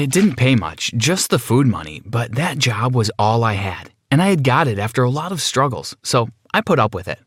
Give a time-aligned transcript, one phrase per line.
[0.00, 3.90] It didn't pay much, just the food money, but that job was all I had,
[4.10, 7.06] and I had got it after a lot of struggles, so I put up with
[7.06, 7.18] it.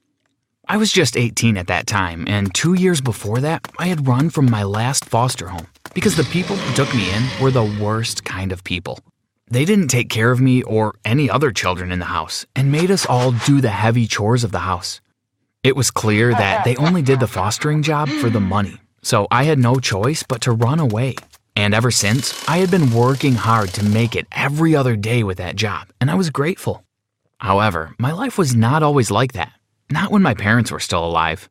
[0.67, 4.31] I was just 18 at that time, and two years before that, I had run
[4.31, 8.23] from my last foster home because the people who took me in were the worst
[8.23, 8.99] kind of people.
[9.47, 12.89] They didn't take care of me or any other children in the house and made
[12.89, 14.99] us all do the heavy chores of the house.
[15.61, 19.43] It was clear that they only did the fostering job for the money, so I
[19.43, 21.17] had no choice but to run away.
[21.55, 25.37] And ever since, I had been working hard to make it every other day with
[25.37, 26.83] that job, and I was grateful.
[27.37, 29.53] However, my life was not always like that,
[29.91, 31.49] not when my parents were still alive.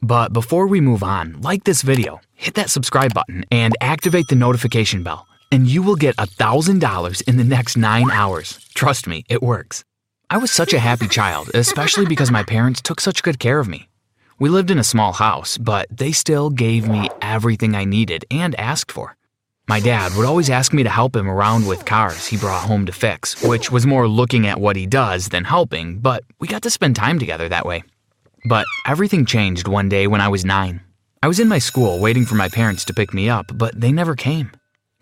[0.00, 4.34] But before we move on, like this video, hit that subscribe button, and activate the
[4.34, 8.58] notification bell, and you will get $1,000 in the next nine hours.
[8.74, 9.84] Trust me, it works.
[10.30, 13.68] I was such a happy child, especially because my parents took such good care of
[13.68, 13.88] me.
[14.38, 18.58] We lived in a small house, but they still gave me everything I needed and
[18.58, 19.16] asked for.
[19.66, 22.84] My dad would always ask me to help him around with cars he brought home
[22.84, 26.62] to fix, which was more looking at what he does than helping, but we got
[26.62, 27.82] to spend time together that way.
[28.46, 30.82] But everything changed one day when I was nine.
[31.22, 33.90] I was in my school waiting for my parents to pick me up, but they
[33.90, 34.50] never came.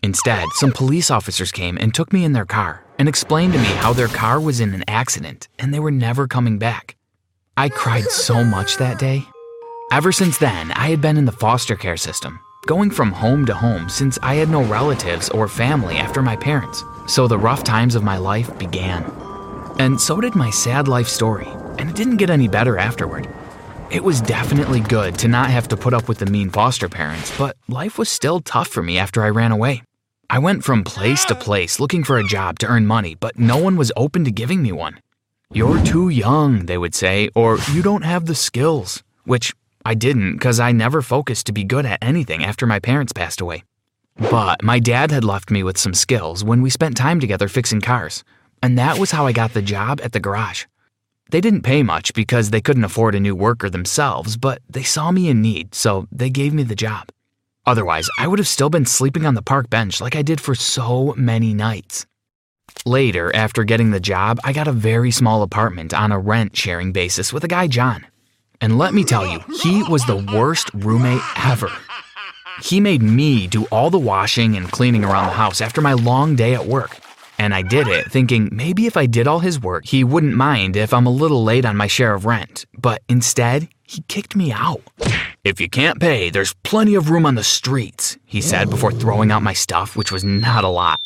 [0.04, 3.64] Instead, some police officers came and took me in their car and explained to me
[3.64, 6.94] how their car was in an accident and they were never coming back.
[7.56, 9.24] I cried so much that day.
[9.90, 13.54] Ever since then, I had been in the foster care system, going from home to
[13.54, 17.94] home since I had no relatives or family after my parents, so the rough times
[17.94, 19.04] of my life began.
[19.78, 23.28] And so did my sad life story, and it didn't get any better afterward.
[23.90, 27.36] It was definitely good to not have to put up with the mean foster parents,
[27.36, 29.82] but life was still tough for me after I ran away.
[30.30, 33.58] I went from place to place looking for a job to earn money, but no
[33.58, 35.00] one was open to giving me one.
[35.52, 39.52] You're too young, they would say, or you don't have the skills, which
[39.84, 43.40] I didn't because I never focused to be good at anything after my parents passed
[43.40, 43.64] away.
[44.16, 47.80] But my dad had left me with some skills when we spent time together fixing
[47.80, 48.24] cars,
[48.62, 50.66] and that was how I got the job at the garage.
[51.30, 55.10] They didn't pay much because they couldn't afford a new worker themselves, but they saw
[55.10, 57.08] me in need, so they gave me the job.
[57.64, 60.54] Otherwise, I would have still been sleeping on the park bench like I did for
[60.54, 62.06] so many nights.
[62.84, 66.92] Later, after getting the job, I got a very small apartment on a rent sharing
[66.92, 68.06] basis with a guy, John.
[68.62, 71.70] And let me tell you, he was the worst roommate ever.
[72.62, 76.36] He made me do all the washing and cleaning around the house after my long
[76.36, 76.96] day at work.
[77.38, 80.76] And I did it thinking maybe if I did all his work, he wouldn't mind
[80.76, 82.64] if I'm a little late on my share of rent.
[82.78, 84.82] But instead, he kicked me out.
[85.42, 89.32] If you can't pay, there's plenty of room on the streets, he said before throwing
[89.32, 91.00] out my stuff, which was not a lot.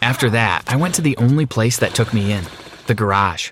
[0.00, 2.44] After that, I went to the only place that took me in
[2.86, 3.50] the garage.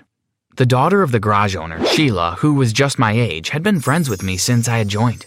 [0.55, 4.07] The daughter of the garage owner, Sheila, who was just my age, had been friends
[4.07, 5.25] with me since I had joined.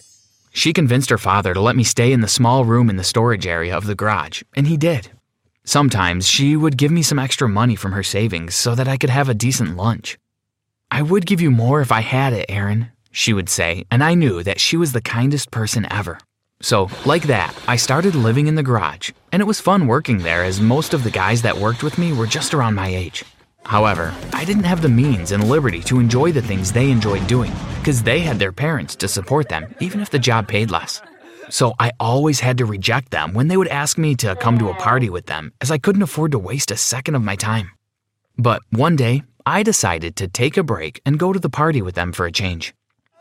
[0.52, 3.44] She convinced her father to let me stay in the small room in the storage
[3.44, 5.11] area of the garage, and he did.
[5.64, 9.11] Sometimes she would give me some extra money from her savings so that I could
[9.11, 10.17] have a decent lunch.
[10.93, 14.14] I would give you more if I had it, Aaron, she would say, and I
[14.14, 16.20] knew that she was the kindest person ever.
[16.61, 20.44] So, like that, I started living in the garage, and it was fun working there
[20.44, 23.25] as most of the guys that worked with me were just around my age.
[23.66, 27.52] However, I didn't have the means and liberty to enjoy the things they enjoyed doing
[27.80, 31.02] because they had their parents to support them, even if the job paid less.
[31.50, 34.70] So I always had to reject them when they would ask me to come to
[34.70, 37.72] a party with them, as I couldn't afford to waste a second of my time.
[38.38, 41.96] But one day, I decided to take a break and go to the party with
[41.96, 42.72] them for a change.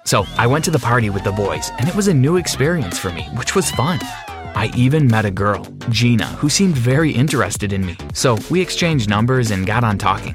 [0.06, 3.00] So I went to the party with the boys, and it was a new experience
[3.00, 4.00] for me, which was fun.
[4.56, 9.10] I even met a girl, Gina, who seemed very interested in me, so we exchanged
[9.10, 10.34] numbers and got on talking.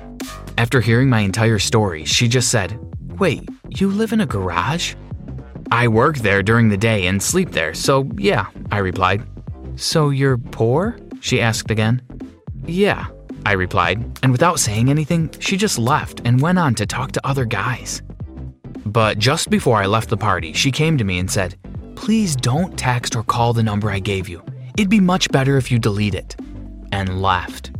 [0.59, 2.79] After hearing my entire story, she just said,
[3.19, 4.95] Wait, you live in a garage?
[5.73, 9.23] I work there during the day and sleep there, so yeah, I replied.
[9.77, 10.99] So you're poor?
[11.21, 12.03] She asked again.
[12.67, 13.07] Yeah,
[13.47, 17.27] I replied, and without saying anything, she just left and went on to talk to
[17.27, 18.03] other guys.
[18.85, 21.57] But just before I left the party, she came to me and said,
[22.01, 24.43] Please don't text or call the number I gave you.
[24.79, 26.35] It'd be much better if you delete it.
[26.93, 27.73] And left.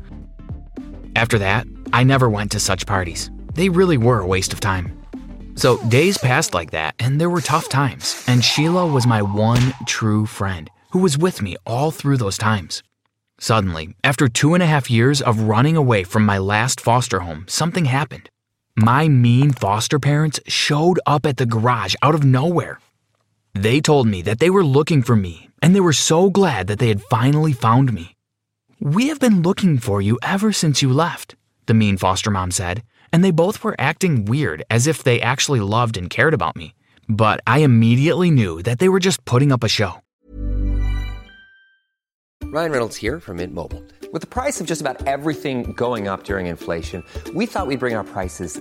[1.17, 3.31] After that, I never went to such parties.
[3.55, 4.95] They really were a waste of time.
[5.55, 9.73] So days passed like that, and there were tough times, and Sheila was my one
[9.87, 12.83] true friend who was with me all through those times.
[13.39, 17.47] Suddenly, after two and a half years of running away from my last foster home,
[17.49, 18.29] something happened.
[18.77, 22.81] My mean foster parents showed up at the garage out of nowhere
[23.55, 26.79] they told me that they were looking for me and they were so glad that
[26.79, 28.17] they had finally found me.
[28.81, 31.37] We have been looking for you ever since you left,
[31.67, 32.83] the mean foster mom said,
[33.13, 36.75] and they both were acting weird as if they actually loved and cared about me.
[37.09, 40.01] But I immediately knew that they were just putting up a show.
[42.45, 43.85] Ryan Reynolds here from Mint Mobile.
[44.13, 47.05] With the price of just about everything going up during inflation,
[47.35, 48.61] we thought we'd bring our prices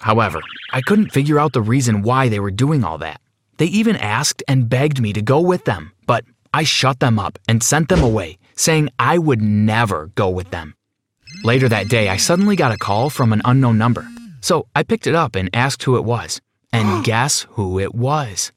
[0.00, 0.40] However,
[0.72, 3.20] I couldn't figure out the reason why they were doing all that.
[3.58, 7.38] They even asked and begged me to go with them, but I shut them up
[7.46, 10.74] and sent them away, saying I would never go with them.
[11.44, 14.08] Later that day, I suddenly got a call from an unknown number.
[14.40, 16.40] So I picked it up and asked who it was.
[16.72, 18.52] And guess who it was?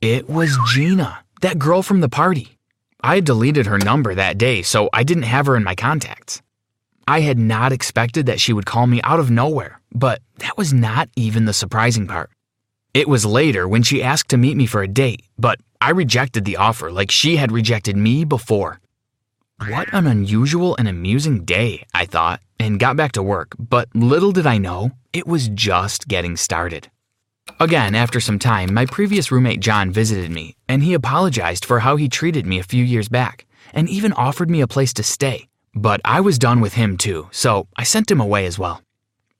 [0.00, 2.58] It was Gina, that girl from the party.
[3.02, 6.42] I had deleted her number that day, so I didn't have her in my contacts.
[7.08, 10.74] I had not expected that she would call me out of nowhere, but that was
[10.74, 12.28] not even the surprising part.
[12.92, 16.44] It was later when she asked to meet me for a date, but I rejected
[16.44, 18.80] the offer like she had rejected me before.
[19.68, 24.32] What an unusual and amusing day, I thought, and got back to work, but little
[24.32, 26.90] did I know, it was just getting started.
[27.58, 31.96] Again, after some time, my previous roommate John visited me, and he apologized for how
[31.96, 35.47] he treated me a few years back, and even offered me a place to stay.
[35.78, 38.82] But I was done with him too, so I sent him away as well.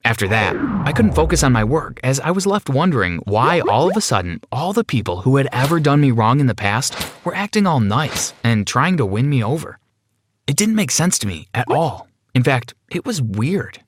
[0.05, 0.55] After that,
[0.85, 4.01] I couldn't focus on my work as I was left wondering why all of a
[4.01, 7.67] sudden all the people who had ever done me wrong in the past were acting
[7.67, 9.81] all nice and trying to win me over.
[10.47, 12.07] It didn't make sense to me at all.
[12.37, 13.81] In fact, it was weird.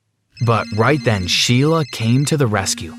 [0.44, 2.94] But right then, Sheila came to the rescue.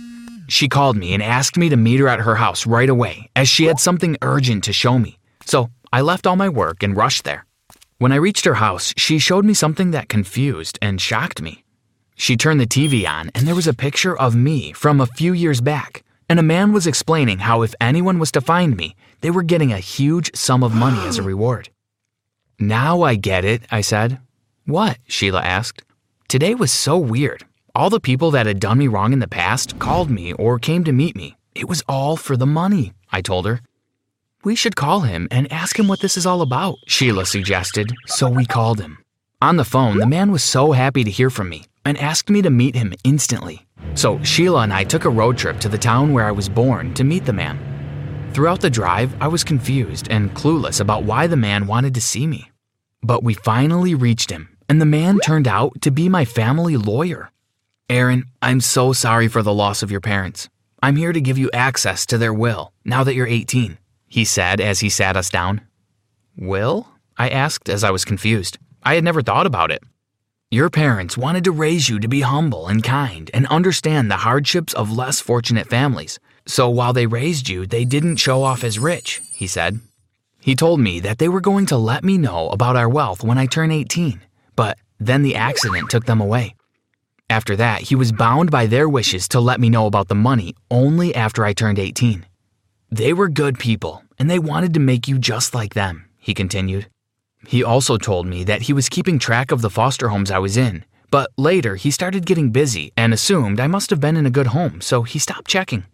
[0.47, 3.49] She called me and asked me to meet her at her house right away, as
[3.49, 5.19] she had something urgent to show me.
[5.45, 7.45] So I left all my work and rushed there.
[8.01, 11.63] When I reached her house, she showed me something that confused and shocked me.
[12.15, 15.33] She turned the TV on, and there was a picture of me from a few
[15.33, 19.29] years back, and a man was explaining how if anyone was to find me, they
[19.29, 21.69] were getting a huge sum of money as a reward.
[22.57, 24.19] Now I get it, I said.
[24.65, 24.97] What?
[25.07, 25.83] Sheila asked.
[26.27, 27.45] Today was so weird.
[27.75, 30.83] All the people that had done me wrong in the past called me or came
[30.85, 31.37] to meet me.
[31.53, 33.61] It was all for the money, I told her.
[34.43, 38.27] We should call him and ask him what this is all about, Sheila suggested, so
[38.27, 38.97] we called him.
[39.39, 42.41] On the phone, the man was so happy to hear from me and asked me
[42.41, 43.67] to meet him instantly.
[43.93, 46.95] So Sheila and I took a road trip to the town where I was born
[46.95, 47.59] to meet the man.
[48.33, 52.25] Throughout the drive, I was confused and clueless about why the man wanted to see
[52.25, 52.49] me.
[53.03, 57.29] But we finally reached him, and the man turned out to be my family lawyer.
[57.91, 60.49] Aaron, I'm so sorry for the loss of your parents.
[60.81, 63.77] I'm here to give you access to their will now that you're 18,
[64.11, 65.61] he said as he sat us down.
[66.37, 66.85] Will?
[67.17, 68.57] I asked as I was confused.
[68.83, 69.81] I had never thought about it.
[70.49, 74.73] Your parents wanted to raise you to be humble and kind and understand the hardships
[74.73, 76.19] of less fortunate families.
[76.45, 79.79] So while they raised you, they didn't show off as rich, he said.
[80.41, 83.37] He told me that they were going to let me know about our wealth when
[83.37, 84.19] I turn 18,
[84.57, 86.55] but then the accident took them away.
[87.29, 90.53] After that, he was bound by their wishes to let me know about the money
[90.69, 92.25] only after I turned 18.
[92.93, 96.87] They were good people, and they wanted to make you just like them, he continued.
[97.47, 100.57] He also told me that he was keeping track of the foster homes I was
[100.57, 104.29] in, but later he started getting busy and assumed I must have been in a
[104.29, 105.85] good home, so he stopped checking.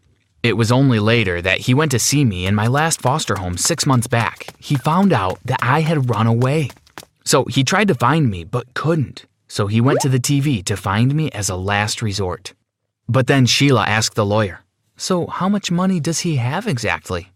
[0.42, 3.58] It was only later that he went to see me in my last foster home
[3.58, 4.48] six months back.
[4.58, 6.72] He found out that I had run away.
[7.24, 9.25] So he tried to find me, but couldn't.
[9.48, 12.54] So he went to the TV to find me as a last resort.
[13.08, 14.62] But then Sheila asked the lawyer,
[14.98, 17.32] So how much money does he have exactly?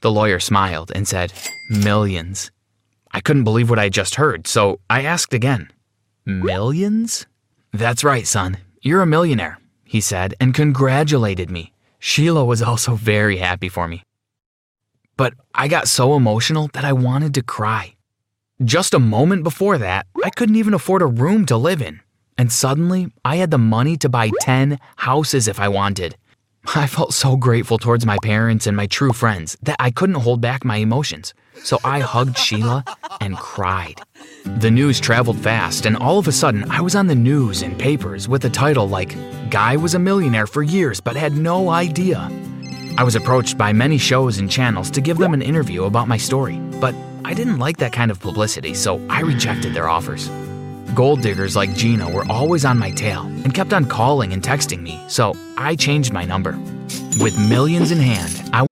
[0.00, 1.32] The lawyer smiled and said,
[1.68, 2.50] Millions.
[3.12, 5.70] I couldn't believe what I just heard, so I asked again,
[6.24, 7.26] Millions?
[7.72, 8.58] That's right, son.
[8.80, 11.72] You're a millionaire, he said, and congratulated me.
[11.98, 14.02] Sheila was also very happy for me.
[15.16, 17.94] But I got so emotional that I wanted to cry.
[18.64, 22.00] Just a moment before that, I couldn't even afford a room to live in.
[22.38, 26.16] And suddenly, I had the money to buy 10 houses if I wanted.
[26.74, 30.40] I felt so grateful towards my parents and my true friends that I couldn't hold
[30.40, 31.34] back my emotions.
[31.64, 32.84] So I hugged Sheila
[33.20, 34.00] and cried.
[34.44, 37.78] The news traveled fast, and all of a sudden, I was on the news and
[37.78, 39.16] papers with a title like,
[39.50, 42.30] Guy was a millionaire for years but had no idea.
[42.96, 46.16] I was approached by many shows and channels to give them an interview about my
[46.16, 50.28] story, but I didn't like that kind of publicity, so I rejected their offers.
[50.94, 54.82] Gold diggers like Gina were always on my tail and kept on calling and texting
[54.82, 56.58] me, so I changed my number.
[57.18, 58.66] With millions in hand, I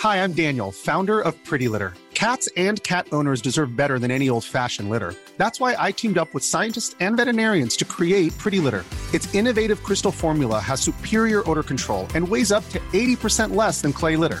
[0.00, 1.94] Hi, I'm Daniel, founder of Pretty Litter.
[2.12, 5.14] Cats and cat owners deserve better than any old fashioned litter.
[5.36, 8.84] That's why I teamed up with scientists and veterinarians to create Pretty Litter.
[9.14, 13.92] Its innovative crystal formula has superior odor control and weighs up to 80% less than
[13.92, 14.40] clay litter.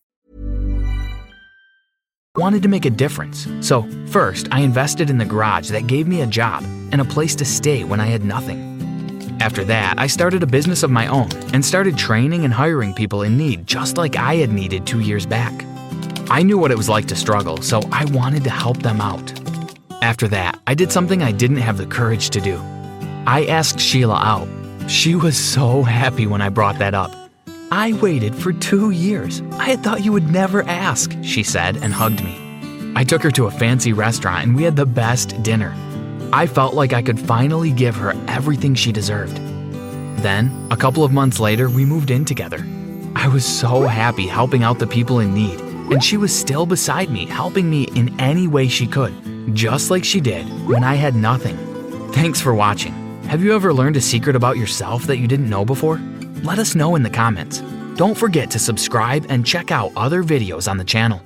[2.37, 3.45] Wanted to make a difference.
[3.59, 7.35] So, first, I invested in the garage that gave me a job and a place
[7.35, 9.37] to stay when I had nothing.
[9.41, 13.23] After that, I started a business of my own and started training and hiring people
[13.23, 15.53] in need just like I had needed 2 years back.
[16.29, 19.33] I knew what it was like to struggle, so I wanted to help them out.
[20.01, 22.57] After that, I did something I didn't have the courage to do.
[23.27, 24.47] I asked Sheila out.
[24.89, 27.11] She was so happy when I brought that up.
[27.73, 29.41] I waited for two years.
[29.53, 32.37] I had thought you would never ask, she said and hugged me.
[32.97, 35.73] I took her to a fancy restaurant and we had the best dinner.
[36.33, 39.37] I felt like I could finally give her everything she deserved.
[40.21, 42.67] Then, a couple of months later, we moved in together.
[43.15, 47.09] I was so happy helping out the people in need, and she was still beside
[47.09, 49.13] me, helping me in any way she could,
[49.55, 51.57] just like she did when I had nothing.
[52.11, 52.93] Thanks for watching.
[53.29, 56.01] Have you ever learned a secret about yourself that you didn't know before?
[56.43, 57.61] Let us know in the comments.
[57.97, 61.21] Don't forget to subscribe and check out other videos on the channel.